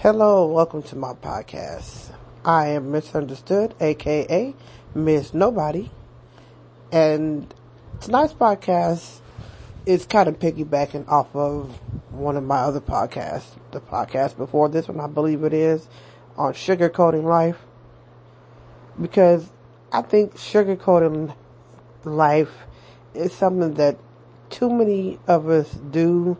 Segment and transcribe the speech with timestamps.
[0.00, 2.12] Hello, welcome to my podcast.
[2.44, 4.54] I am Misunderstood, aka
[4.94, 5.90] Miss Nobody.
[6.92, 7.52] And
[8.00, 9.18] tonight's podcast
[9.86, 11.80] is kind of piggybacking off of
[12.12, 15.88] one of my other podcasts, the podcast before this one, I believe it is,
[16.36, 17.58] on sugarcoating life.
[19.02, 19.50] Because
[19.90, 21.34] I think sugarcoating
[22.04, 22.52] life
[23.14, 23.98] is something that
[24.48, 26.38] too many of us do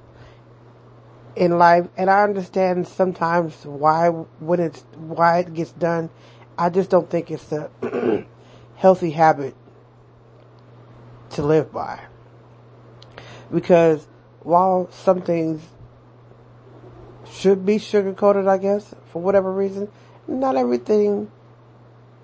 [1.39, 6.11] in life, and I understand sometimes why when it's why it gets done.
[6.58, 7.71] I just don't think it's a
[8.75, 9.54] healthy habit
[11.31, 12.00] to live by.
[13.53, 14.09] Because
[14.40, 15.62] while some things
[17.31, 19.89] should be sugar coated, I guess, for whatever reason,
[20.26, 21.31] not everything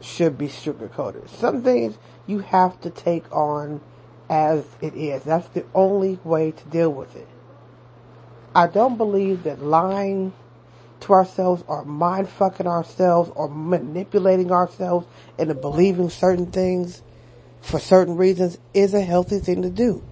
[0.01, 1.31] should be sugar coated.
[1.31, 1.97] Some things
[2.27, 3.81] you have to take on
[4.29, 5.23] as it is.
[5.23, 7.29] That's the only way to deal with it.
[8.55, 10.33] I don't believe that lying
[11.01, 15.07] to ourselves or mind fucking ourselves or manipulating ourselves
[15.39, 17.03] into believing certain things
[17.61, 20.03] for certain reasons is a healthy thing to do.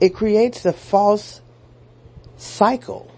[0.00, 1.40] It creates a false
[2.36, 3.10] cycle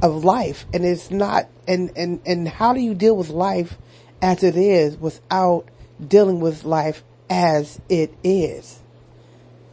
[0.00, 3.76] of life and it's not, and, and, and how do you deal with life
[4.20, 5.66] as it is without
[6.06, 8.81] dealing with life as it is?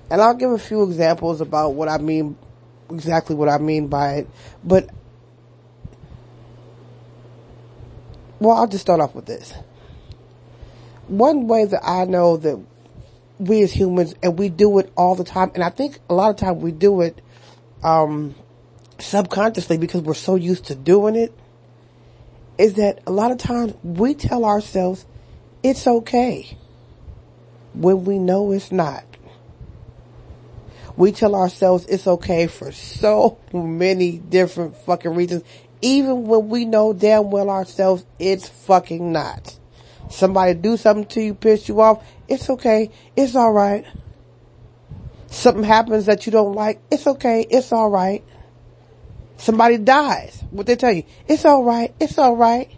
[0.09, 2.37] And I'll give a few examples about what I mean,
[2.89, 4.29] exactly what I mean by it.
[4.63, 4.89] But,
[8.39, 9.53] well, I'll just start off with this.
[11.07, 12.59] One way that I know that
[13.39, 16.29] we as humans, and we do it all the time, and I think a lot
[16.29, 17.21] of times we do it,
[17.83, 18.35] um,
[18.99, 21.33] subconsciously because we're so used to doing it,
[22.57, 25.05] is that a lot of times we tell ourselves
[25.63, 26.57] it's okay
[27.73, 29.08] when we know it's not.
[30.99, 35.43] We tell ourselves it's okay for so many different fucking reasons,
[35.81, 39.57] even when we know damn well ourselves it's fucking not.
[40.09, 43.85] Somebody do something to you, piss you off, it's okay, it's alright.
[45.27, 48.25] Something happens that you don't like, it's okay, it's alright.
[49.37, 52.71] Somebody dies, what they tell you, it's alright, it's alright.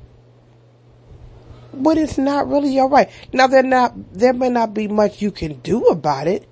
[1.73, 3.09] But it's not really alright.
[3.33, 6.47] Now there not, there may not be much you can do about it,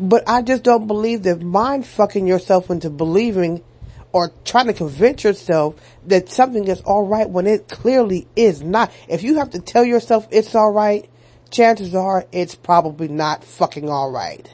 [0.00, 3.62] but I just don't believe that mind fucking yourself into believing
[4.12, 5.74] or trying to convince yourself
[6.06, 8.90] that something is alright when it clearly is not.
[9.08, 11.08] If you have to tell yourself it's alright,
[11.50, 14.52] chances are it's probably not fucking alright.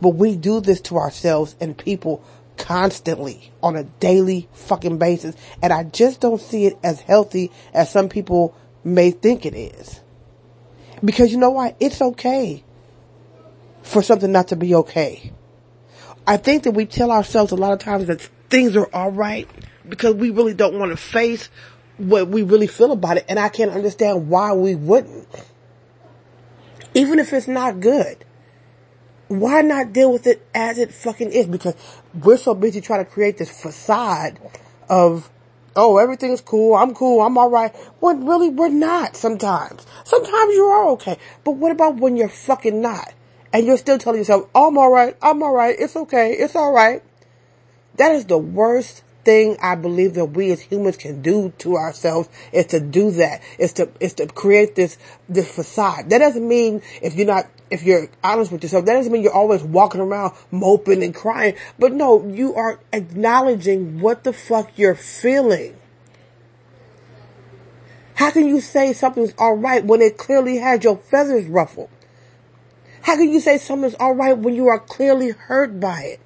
[0.00, 2.24] But we do this to ourselves and people
[2.56, 5.36] constantly on a daily fucking basis.
[5.62, 10.00] And I just don't see it as healthy as some people may think it is.
[11.04, 11.76] Because you know why?
[11.78, 12.64] It's okay
[13.82, 15.32] for something not to be okay.
[16.26, 19.48] I think that we tell ourselves a lot of times that things are alright
[19.88, 21.48] because we really don't want to face
[21.98, 23.24] what we really feel about it.
[23.28, 25.28] And I can't understand why we wouldn't.
[26.94, 28.24] Even if it's not good.
[29.28, 31.46] Why not deal with it as it fucking is?
[31.46, 31.74] Because
[32.22, 34.38] we're so busy trying to create this facade
[34.90, 35.30] of,
[35.74, 37.74] oh, everything's cool, I'm cool, I'm alright.
[38.00, 39.86] When really we're not sometimes.
[40.04, 41.16] Sometimes you are okay.
[41.44, 43.14] But what about when you're fucking not?
[43.52, 47.02] And you're still telling yourself, I'm alright, I'm alright, it's okay, it's alright.
[47.96, 52.28] That is the worst thing I believe that we as humans can do to ourselves
[52.52, 53.42] is to do that.
[53.58, 54.98] Is to, is to create this,
[55.28, 56.10] this facade.
[56.10, 59.32] That doesn't mean if you're not, if you're honest with yourself, that doesn't mean you're
[59.32, 61.54] always walking around moping and crying.
[61.78, 65.76] But no, you are acknowledging what the fuck you're feeling.
[68.14, 71.88] How can you say something's alright when it clearly has your feathers ruffled?
[73.02, 76.20] How can you say something's alright when you are clearly hurt by it?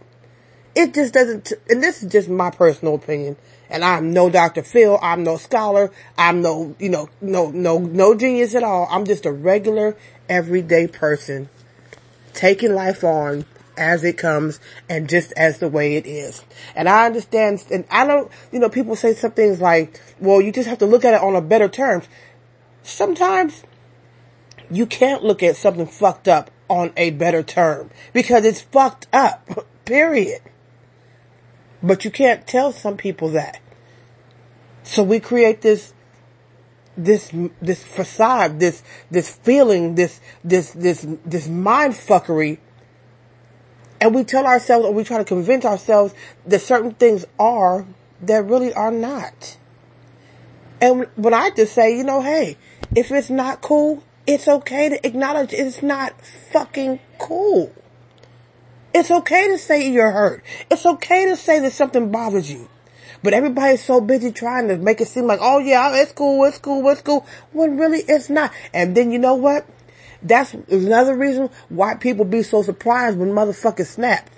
[0.75, 3.37] It just doesn't, and this is just my personal opinion,
[3.71, 4.63] and I'm no Dr.
[4.63, 8.87] Phil, I'm no scholar, I'm no, you know, no, no, no genius at all.
[8.91, 9.97] I'm just a regular,
[10.29, 11.49] everyday person
[12.35, 13.47] taking life on
[13.79, 16.45] as it comes and just as the way it is.
[16.75, 20.53] And I understand, and I don't, you know, people say some things like, well, you
[20.53, 22.07] just have to look at it on a better terms.
[22.83, 23.65] Sometimes
[24.71, 29.67] you can't look at something fucked up on a better term because it's fucked up.
[29.85, 30.43] Period.
[31.83, 33.61] But you can't tell some people that.
[34.83, 35.95] So we create this
[36.97, 37.31] this
[37.61, 42.59] this facade, this this feeling, this this this this mind fuckery
[44.01, 46.15] and we tell ourselves or we try to convince ourselves
[46.47, 47.87] that certain things are
[48.21, 49.57] that really are not.
[50.81, 52.57] And when I just say, you know, hey,
[52.95, 56.15] if it's not cool, it's okay to acknowledge it's not
[56.53, 57.73] fucking cool.
[58.95, 60.43] It's okay to say you're hurt.
[60.71, 62.69] It's okay to say that something bothers you.
[63.23, 66.59] But everybody's so busy trying to make it seem like, oh yeah, it's cool, it's
[66.59, 68.53] cool, it's cool, when really it's not.
[68.73, 69.67] And then you know what?
[70.23, 74.31] That's another reason why people be so surprised when motherfuckers snap.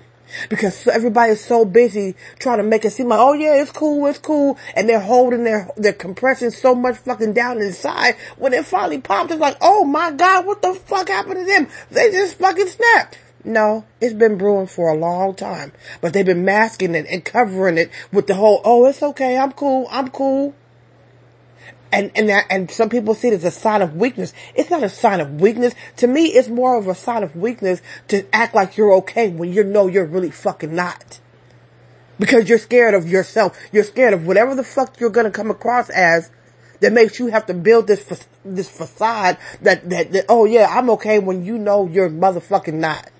[0.48, 4.18] Because everybody's so busy trying to make it seem like, oh yeah, it's cool, it's
[4.18, 4.58] cool.
[4.74, 8.16] And they're holding their, their compression so much fucking down inside.
[8.36, 11.68] When it finally pops, it's like, oh my god, what the fuck happened to them?
[11.90, 13.18] They just fucking snapped.
[13.44, 15.72] No, it's been brewing for a long time.
[16.00, 19.52] But they've been masking it and covering it with the whole, oh, it's okay, I'm
[19.52, 20.54] cool, I'm cool.
[21.90, 24.34] And, and that, and some people see it as a sign of weakness.
[24.54, 25.74] It's not a sign of weakness.
[25.96, 29.52] To me, it's more of a sign of weakness to act like you're okay when
[29.52, 31.20] you know you're really fucking not.
[32.18, 33.58] Because you're scared of yourself.
[33.72, 36.30] You're scared of whatever the fuck you're gonna come across as
[36.80, 38.04] that makes you have to build this,
[38.44, 43.10] this facade that, that, that, oh yeah, I'm okay when you know you're motherfucking not.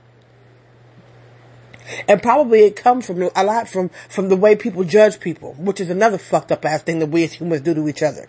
[2.07, 5.81] And probably it comes from a lot from, from the way people judge people, which
[5.81, 8.29] is another fucked up ass thing that we as humans do to each other.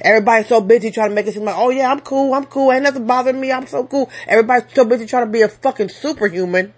[0.00, 2.72] Everybody's so busy trying to make it seem like, oh yeah, I'm cool, I'm cool,
[2.72, 4.10] ain't nothing bothering me, I'm so cool.
[4.26, 6.72] Everybody's so busy trying to be a fucking superhuman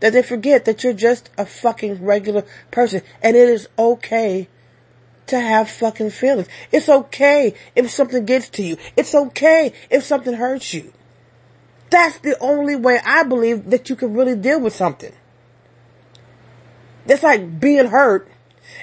[0.00, 3.02] that they forget that you're just a fucking regular person.
[3.22, 4.48] And it is okay
[5.28, 6.48] to have fucking feelings.
[6.72, 8.76] It's okay if something gets to you.
[8.96, 10.92] It's okay if something hurts you.
[11.90, 15.12] That's the only way I believe that you can really deal with something.
[17.06, 18.28] That's like being hurt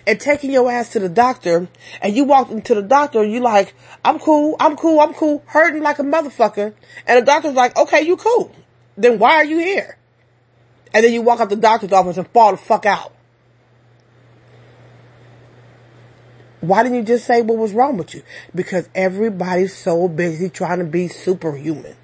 [0.08, 1.68] and taking your ass to the doctor
[2.02, 3.74] and you walk into the doctor and you like,
[4.04, 6.74] I'm cool, I'm cool, I'm cool, hurting like a motherfucker.
[7.08, 8.54] And the doctor's like, okay, you cool.
[8.98, 9.98] Then why are you here?
[10.94, 13.14] And then you walk out the doctor's office and fall the fuck out.
[16.62, 18.22] Why didn't you just say what was wrong with you?
[18.54, 21.96] Because everybody's so busy trying to be superhuman.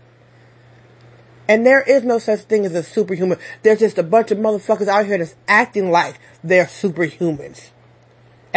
[1.48, 3.38] And there is no such thing as a superhuman.
[3.64, 7.70] There's just a bunch of motherfuckers out here that's acting like they're superhumans.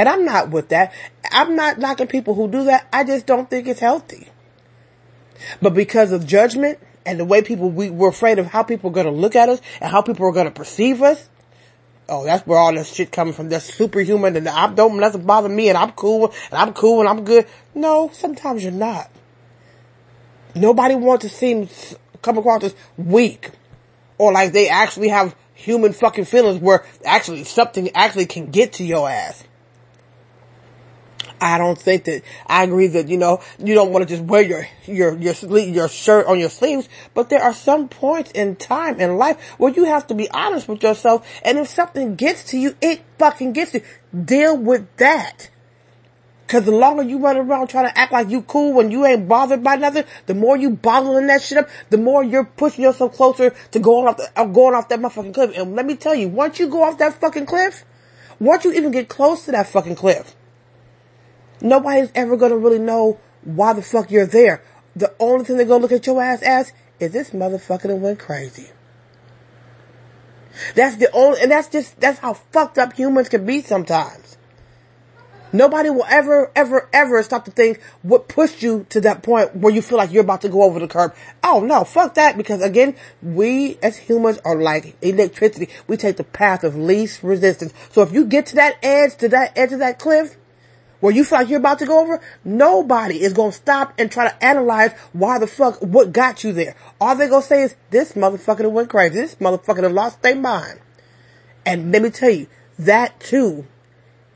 [0.01, 0.95] And I'm not with that.
[1.31, 2.89] I'm not knocking people who do that.
[2.91, 4.29] I just don't think it's healthy.
[5.61, 8.95] But because of judgment and the way people, we, we're afraid of how people are
[8.95, 11.29] going to look at us and how people are going to perceive us.
[12.09, 13.51] Oh, that's where all this shit coming from.
[13.51, 17.09] That's superhuman and I don't, nothing bother me and I'm cool and I'm cool and
[17.09, 17.47] I'm good.
[17.75, 19.11] No, sometimes you're not.
[20.55, 21.69] Nobody wants to seem,
[22.23, 23.51] come across as weak
[24.17, 28.83] or like they actually have human fucking feelings where actually something actually can get to
[28.83, 29.45] your ass.
[31.41, 34.43] I don't think that I agree that you know you don't want to just wear
[34.43, 38.57] your your your sleeve, your shirt on your sleeves, but there are some points in
[38.57, 42.45] time in life where you have to be honest with yourself, and if something gets
[42.51, 43.83] to you, it fucking gets you.
[44.25, 45.51] Deal with that.
[46.51, 49.29] Cause the longer you run around trying to act like you cool when you ain't
[49.29, 53.15] bothered by nothing, the more you bottling that shit up, the more you're pushing yourself
[53.15, 55.57] closer to going off the, uh, going off that motherfucking cliff.
[55.57, 57.85] And let me tell you, once you go off that fucking cliff,
[58.41, 60.35] once you even get close to that fucking cliff,
[61.61, 64.63] Nobody's ever gonna really know why the fuck you're there.
[64.97, 68.19] The only thing they're gonna look at your ass as is this motherfucker that went
[68.19, 68.71] crazy.
[70.75, 74.37] That's the only, and that's just, that's how fucked up humans can be sometimes.
[75.53, 79.73] Nobody will ever, ever, ever stop to think what pushed you to that point where
[79.73, 81.15] you feel like you're about to go over the curb.
[81.43, 85.69] Oh no, fuck that because again, we as humans are like electricity.
[85.89, 87.75] We take the path of least resistance.
[87.91, 90.37] So if you get to that edge, to that edge of that cliff,
[91.01, 94.29] where you feel like you're about to go over, nobody is gonna stop and try
[94.29, 96.77] to analyze why the fuck, what got you there.
[97.01, 99.15] All they're gonna say is, this motherfucker went crazy.
[99.15, 100.81] This motherfucker lost their mind.
[101.67, 102.47] And let me tell you,
[102.79, 103.67] that too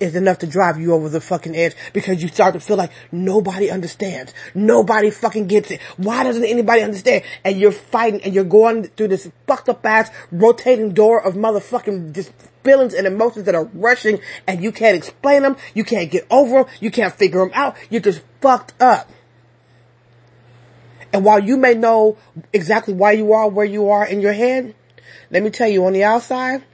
[0.01, 2.91] is enough to drive you over the fucking edge because you start to feel like
[3.13, 4.35] nobody understands.
[4.55, 5.81] Nobody fucking gets it.
[5.97, 7.25] Why doesn't anybody understand?
[7.45, 12.13] And you're fighting and you're going through this fucked up ass rotating door of motherfucking
[12.15, 12.33] just
[12.65, 15.57] feelings and emotions that are rushing and you can't explain them.
[15.75, 16.67] You can't get over them.
[16.81, 17.77] You can't figure them out.
[17.91, 19.11] You're just fucked up.
[21.13, 22.19] And while you may know
[22.53, 24.75] exactly why you are where you are in your head,
[25.31, 26.65] let me tell you on the outside,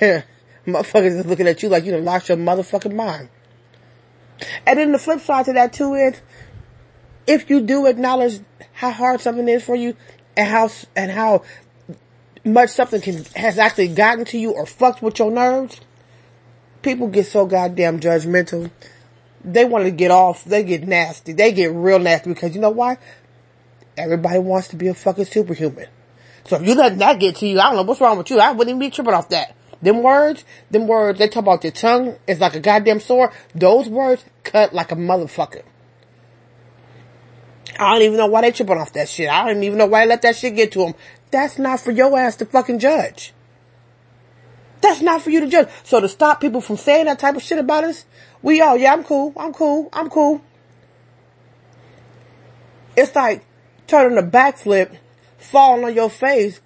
[0.66, 3.28] motherfuckers is looking at you like you done lost your motherfucking mind.
[4.66, 6.20] And then the flip side to that too is,
[7.26, 8.40] if you do acknowledge
[8.72, 9.96] how hard something is for you
[10.36, 11.42] and how, and how
[12.44, 15.80] much something can, has actually gotten to you or fucked with your nerves,
[16.82, 18.70] people get so goddamn judgmental.
[19.44, 20.44] They want to get off.
[20.44, 21.32] They get nasty.
[21.32, 22.98] They get real nasty because you know why?
[23.96, 25.86] Everybody wants to be a fucking superhuman.
[26.46, 28.38] So if you let that get to you, I don't know what's wrong with you.
[28.38, 29.54] I wouldn't even be tripping off that.
[29.82, 33.30] Them words, them words, they talk about your tongue is like a goddamn sword.
[33.54, 35.62] Those words cut like a motherfucker.
[37.78, 39.28] I don't even know why they tripping off that shit.
[39.28, 40.94] I don't even know why they let that shit get to them.
[41.30, 43.32] That's not for your ass to fucking judge.
[44.80, 45.68] That's not for you to judge.
[45.82, 48.04] So to stop people from saying that type of shit about us,
[48.42, 50.42] we all, yeah, I'm cool, I'm cool, I'm cool.
[52.96, 53.44] It's like
[53.86, 54.96] turning a backflip,
[55.38, 56.60] falling on your face,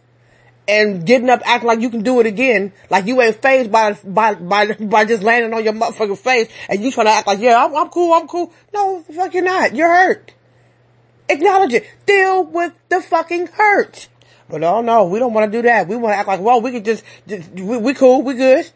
[0.69, 3.95] and getting up acting like you can do it again, like you ain't fazed by,
[4.05, 7.41] by, by, by just landing on your motherfucking face, and you trying to act like,
[7.41, 8.53] yeah, I'm, I'm cool, I'm cool.
[8.75, 9.75] No, fuck you're not.
[9.75, 10.35] You're hurt.
[11.31, 11.87] Acknowledge it.
[12.05, 14.09] Deal with the fucking hurt.
[14.51, 15.89] But oh no, we don't want to do that.
[15.89, 18.71] We want to act like, well, we can just, just we, we cool, we good.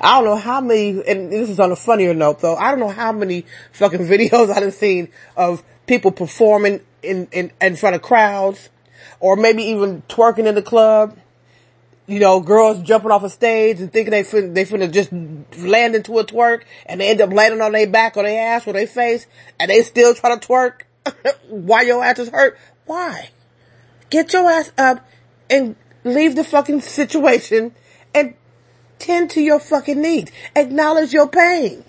[0.00, 2.80] I don't know how many, and this is on a funnier note though, I don't
[2.80, 8.02] know how many fucking videos I've seen of people performing in, in, in front of
[8.02, 8.68] crowds,
[9.20, 11.16] or maybe even twerking in the club.
[12.06, 15.12] You know, girls jumping off a stage and thinking they finna, they finna just
[15.56, 18.66] land into a twerk and they end up landing on their back or their ass
[18.66, 19.28] or their face
[19.60, 20.80] and they still try to twerk
[21.48, 22.58] while your ass is hurt.
[22.86, 23.30] Why?
[24.08, 25.06] Get your ass up
[25.48, 27.76] and leave the fucking situation
[28.12, 28.34] and
[28.98, 30.32] tend to your fucking needs.
[30.56, 31.84] Acknowledge your pain.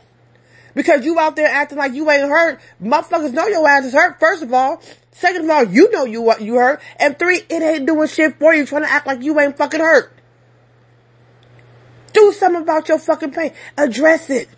[0.73, 2.61] Because you out there acting like you ain't hurt.
[2.81, 4.81] Motherfuckers know your ass is hurt, first of all.
[5.11, 6.81] Second of all, you know you what you hurt.
[6.97, 9.79] And three, it ain't doing shit for you trying to act like you ain't fucking
[9.79, 10.11] hurt.
[12.13, 13.53] Do something about your fucking pain.
[13.77, 14.49] Address it.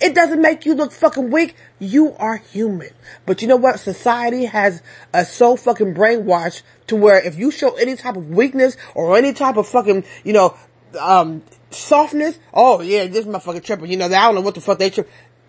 [0.00, 1.54] It doesn't make you look fucking weak.
[1.78, 2.90] You are human.
[3.26, 3.80] But you know what?
[3.80, 4.82] Society has
[5.12, 9.32] us so fucking brainwashed to where if you show any type of weakness or any
[9.32, 10.56] type of fucking, you know,
[11.00, 13.90] um, softness, oh yeah, this motherfucker tripping.
[13.90, 14.92] You know, I don't know what the fuck they.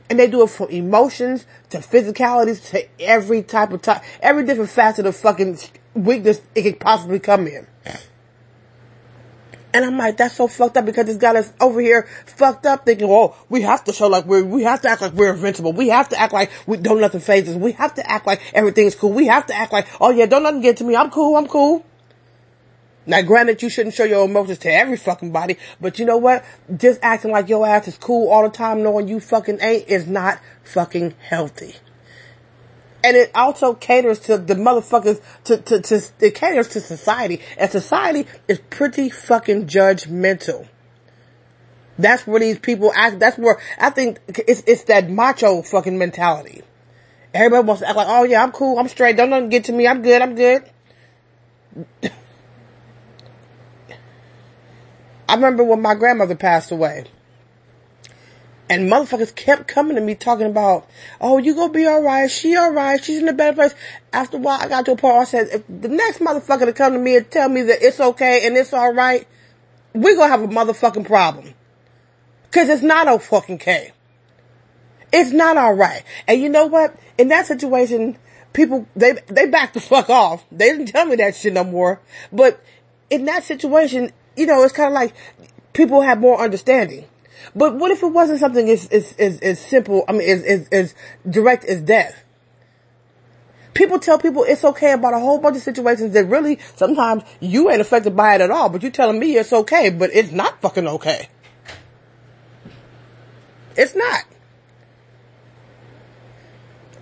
[0.10, 4.70] And they do it from emotions to physicalities to every type of type, every different
[4.70, 5.58] facet of fucking
[5.96, 7.68] weakness it could possibly come in.
[9.76, 12.86] And I'm like, that's so fucked up because this guy that's over here fucked up
[12.86, 15.74] thinking, oh, we have to show like we're, we have to act like we're invincible.
[15.74, 17.58] We have to act like we don't nothing fazes.
[17.58, 19.12] We have to act like everything's cool.
[19.12, 20.96] We have to act like, oh yeah, don't nothing get to me.
[20.96, 21.36] I'm cool.
[21.36, 21.85] I'm cool.
[23.06, 26.44] Now granted, you shouldn't show your emotions to every fucking body, but you know what?
[26.76, 30.08] Just acting like your ass is cool all the time knowing you fucking ain't is
[30.08, 31.76] not fucking healthy
[33.06, 37.40] and it also caters to the motherfuckers to, to, to, it caters to society.
[37.56, 40.68] And society is pretty fucking judgmental.
[42.00, 46.64] That's where these people act, that's where, I think it's, it's that macho fucking mentality.
[47.32, 49.72] Everybody wants to act like, oh yeah, I'm cool, I'm straight, don't nothing get to
[49.72, 50.64] me, I'm good, I'm good.
[55.36, 57.04] I remember when my grandmother passed away.
[58.70, 60.88] And motherfuckers kept coming to me talking about,
[61.20, 63.76] oh, you gonna be alright, she alright, she's in a better place.
[64.14, 66.64] After a while, I got to a point where I said, if the next motherfucker
[66.64, 69.28] to come to me and tell me that it's okay and it's alright,
[69.92, 71.54] we gonna have a motherfucking problem.
[72.52, 73.92] Cause it's not a fucking K.
[75.12, 76.06] It's not alright.
[76.30, 76.96] And you know what?
[77.18, 78.18] In that situation,
[78.54, 80.46] people, they, they back the fuck off.
[80.50, 82.00] They didn't tell me that shit no more.
[82.32, 82.64] But
[83.10, 85.14] in that situation, you know, it's kind of like
[85.74, 87.06] people have more understanding.
[87.56, 90.68] But what if it wasn't something as, as, as, as simple, I mean, as, as,
[90.70, 90.96] as
[91.30, 92.24] direct as death?
[93.74, 97.70] People tell people it's okay about a whole bunch of situations that really, sometimes you
[97.70, 100.62] ain't affected by it at all, but you telling me it's okay, but it's not
[100.62, 101.28] fucking okay.
[103.76, 104.24] It's not.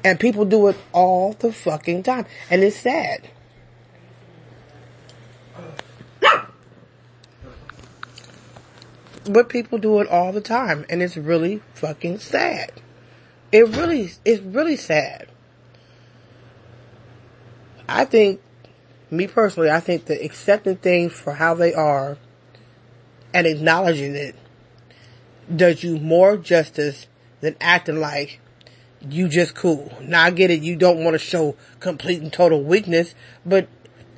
[0.03, 2.25] And people do it all the fucking time.
[2.49, 3.29] And it's sad.
[9.25, 12.71] But people do it all the time and it's really fucking sad.
[13.51, 15.27] It really, it's really sad.
[17.87, 18.41] I think,
[19.11, 22.17] me personally, I think that accepting things for how they are
[23.33, 24.35] and acknowledging it
[25.53, 27.07] does you more justice
[27.41, 28.39] than acting like
[29.09, 29.91] you just cool.
[30.01, 33.13] Now I get it, you don't want to show complete and total weakness,
[33.45, 33.67] but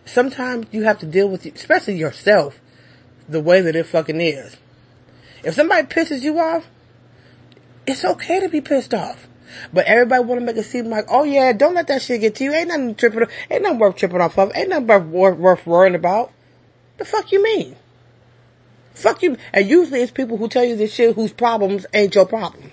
[0.05, 2.59] sometimes you have to deal with, especially yourself,
[3.27, 4.57] the way that it fucking is.
[5.45, 6.67] If somebody pisses you off,
[7.85, 9.27] it's okay to be pissed off.
[9.71, 12.35] But everybody want to make it seem like, oh yeah, don't let that shit get
[12.35, 12.53] to you.
[12.53, 14.51] Ain't nothing tripping, ain't nothing worth tripping off of.
[14.55, 16.31] Ain't nothing worth, worth worrying about.
[16.97, 17.75] The fuck you mean?
[18.95, 19.37] Fuck you.
[19.53, 22.71] And usually it's people who tell you this shit whose problems ain't your problem.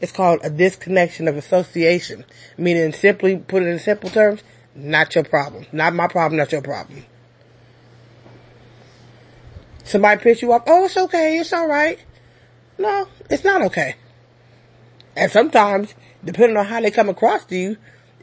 [0.00, 2.24] It's called a disconnection of association.
[2.56, 4.42] Meaning simply, put it in simple terms,
[4.74, 5.66] not your problem.
[5.72, 7.04] Not my problem, not your problem.
[9.84, 11.98] Somebody piss you off, oh it's okay, it's alright.
[12.78, 13.96] No, it's not okay.
[15.16, 15.94] And sometimes,
[16.24, 17.76] depending on how they come across to you,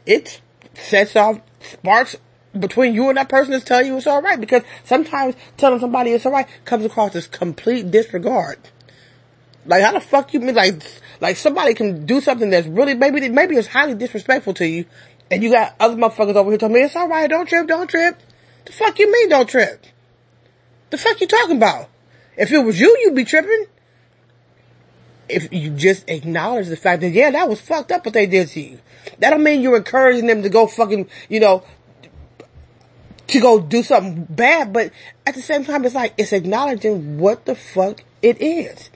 [0.06, 0.40] it
[0.74, 2.16] sets off sparks
[2.58, 4.40] between you and that person that's telling you it's alright.
[4.40, 8.58] Because sometimes telling somebody it's alright comes across as complete disregard.
[9.66, 10.82] Like how the fuck you mean like,
[11.20, 14.86] like somebody can do something that's really, maybe, maybe it's highly disrespectful to you,
[15.30, 18.18] and you got other motherfuckers over here telling me it's alright, don't trip, don't trip.
[18.64, 19.84] The fuck you mean don't trip?
[20.90, 21.88] The fuck you talking about?
[22.36, 23.66] If it was you, you'd be tripping.
[25.28, 28.48] If you just acknowledge the fact that, yeah, that was fucked up what they did
[28.48, 28.78] to you.
[29.18, 31.64] That don't mean you're encouraging them to go fucking, you know,
[33.28, 34.92] to go do something bad, but
[35.26, 38.90] at the same time, it's like, it's acknowledging what the fuck it is.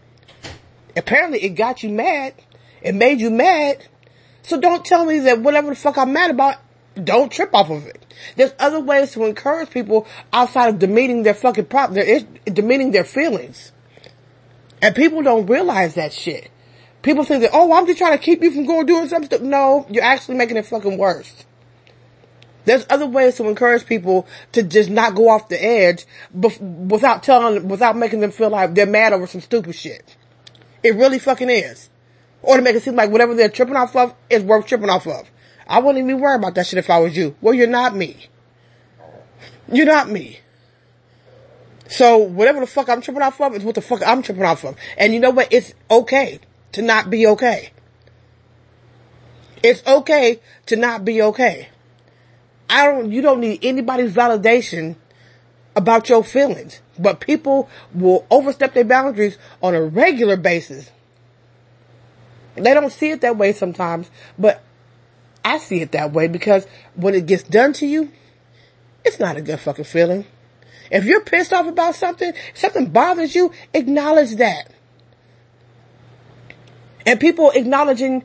[0.97, 2.35] Apparently it got you mad.
[2.83, 3.87] It made you mad.
[4.43, 6.57] So don't tell me that whatever the fuck I'm mad about,
[7.03, 8.05] don't trip off of it.
[8.37, 13.05] There's other ways to encourage people outside of demeaning their fucking prop, their, demeaning their
[13.05, 13.73] feelings.
[14.83, 16.51] And people don't realize that shit.
[17.03, 19.49] People think that, oh, I'm just trying to keep you from going doing something.
[19.49, 21.45] No, you're actually making it fucking worse.
[22.67, 26.05] There's other ways to encourage people to just not go off the edge
[26.37, 30.17] bef- without telling, without making them feel like they're mad over some stupid shit.
[30.83, 31.89] It really fucking is.
[32.43, 35.07] Or to make it seem like whatever they're tripping off of is worth tripping off
[35.07, 35.31] of.
[35.67, 37.35] I wouldn't even worry about that shit if I was you.
[37.41, 38.27] Well, you're not me.
[39.73, 40.41] You're not me.
[41.91, 44.65] So whatever the fuck I'm tripping off of is what the fuck I'm tripping off
[44.65, 44.77] of.
[44.97, 45.53] And you know what?
[45.53, 46.39] It's okay
[46.71, 47.73] to not be okay.
[49.65, 51.69] It's okay to not be okay.
[52.71, 54.95] I don't, you don't need anybody's validation
[55.75, 60.93] about your feelings, but people will overstep their boundaries on a regular basis.
[62.55, 64.63] They don't see it that way sometimes, but
[65.45, 68.13] I see it that way because when it gets done to you,
[69.05, 70.25] it's not a good fucking feeling.
[70.91, 74.73] If you're pissed off about something, something bothers you, acknowledge that.
[77.07, 78.25] And people acknowledging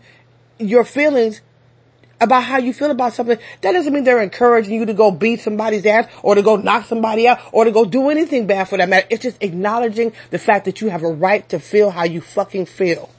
[0.59, 1.41] your feelings
[2.19, 5.41] about how you feel about something, that doesn't mean they're encouraging you to go beat
[5.41, 8.77] somebody's ass or to go knock somebody out or to go do anything bad for
[8.77, 9.07] that matter.
[9.09, 12.65] It's just acknowledging the fact that you have a right to feel how you fucking
[12.67, 13.09] feel.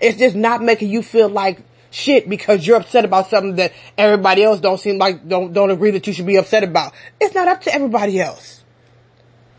[0.00, 1.60] It's just not making you feel like
[1.94, 5.92] shit because you're upset about something that everybody else don't seem like, don't, don't agree
[5.92, 6.92] that you should be upset about.
[7.20, 8.64] It's not up to everybody else.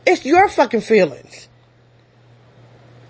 [0.05, 1.47] It's your fucking feelings.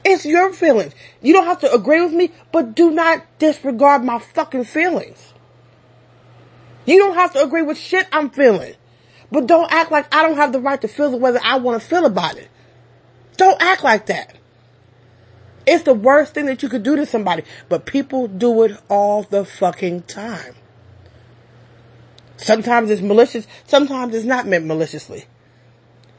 [0.06, 0.94] It's your feelings.
[1.22, 5.34] You don't have to agree with me, but do not disregard my fucking feelings.
[6.86, 8.76] You don't have to agree with shit I'm feeling.
[9.32, 11.58] But don't act like I don't have the right to feel the way that I
[11.58, 12.50] want to feel about it.
[13.38, 14.36] Don't act like that.
[15.68, 19.24] It's the worst thing that you could do to somebody, but people do it all
[19.24, 20.56] the fucking time.
[22.38, 25.26] Sometimes it's malicious, sometimes it's not meant maliciously.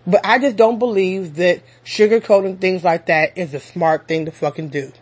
[0.07, 4.31] But I just don't believe that sugarcoating things like that is a smart thing to
[4.31, 4.93] fucking do.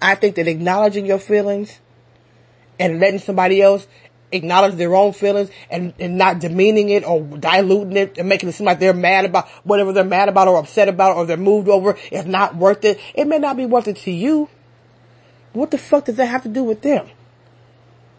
[0.00, 1.80] I think that acknowledging your feelings
[2.78, 3.86] and letting somebody else
[4.32, 8.52] acknowledge their own feelings and, and not demeaning it or diluting it and making it
[8.52, 11.68] seem like they're mad about whatever they're mad about or upset about or they're moved
[11.68, 13.00] over is not worth it.
[13.14, 14.48] It may not be worth it to you.
[15.52, 17.08] What the fuck does that have to do with them?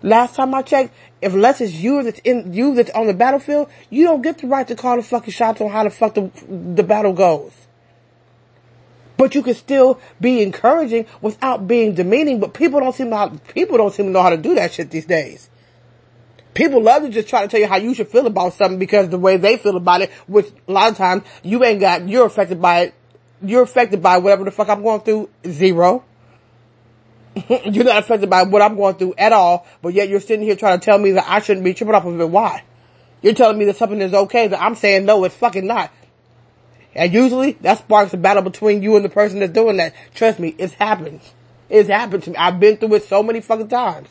[0.04, 3.70] Last time I checked, if less it's you that's in you that's on the battlefield,
[3.90, 6.32] you don't get the right to call the fucking shots on how the fuck the
[6.48, 7.54] the battle goes.
[9.16, 12.40] But you can still be encouraging without being demeaning.
[12.40, 14.90] But people don't seem to people don't seem to know how to do that shit
[14.90, 15.52] these days.
[16.54, 19.10] People love to just try to tell you how you should feel about something because
[19.10, 22.26] the way they feel about it, which a lot of times you ain't got, you're
[22.26, 22.94] affected by it.
[23.42, 25.30] You're affected by whatever the fuck I'm going through.
[25.48, 26.04] Zero.
[27.66, 30.56] you're not affected by what I'm going through at all, but yet you're sitting here
[30.56, 32.30] trying to tell me that I shouldn't be tripping off of it.
[32.30, 32.64] Why?
[33.22, 35.92] You're telling me that something is okay that I'm saying no, it's fucking not.
[36.94, 39.94] And usually that sparks a battle between you and the person that's doing that.
[40.14, 41.22] Trust me, it's happened.
[41.70, 42.36] It's happened to me.
[42.36, 44.10] I've been through it so many fucking times.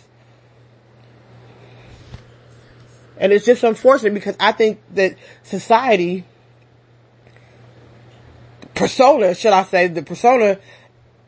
[3.20, 6.24] And it's just unfortunate because I think that society,
[8.74, 10.58] persona, should I say, the persona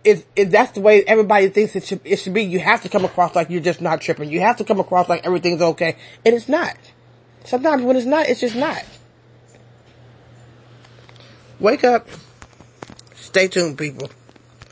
[0.02, 2.44] is, is that's the way everybody thinks it should, it should be.
[2.44, 4.30] You have to come across like you're just not tripping.
[4.30, 5.96] You have to come across like everything's okay.
[6.24, 6.76] And it's not.
[7.44, 8.82] Sometimes when it's not, it's just not.
[11.60, 12.08] Wake up.
[13.14, 14.08] Stay tuned, people.